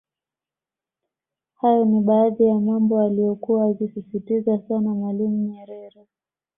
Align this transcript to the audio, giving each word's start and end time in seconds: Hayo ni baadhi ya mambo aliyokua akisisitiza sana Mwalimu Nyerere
Hayo 1.53 1.85
ni 1.85 2.01
baadhi 2.01 2.43
ya 2.43 2.59
mambo 2.59 2.99
aliyokua 3.01 3.65
akisisitiza 3.71 4.57
sana 4.59 4.89
Mwalimu 4.93 5.37
Nyerere 5.51 6.07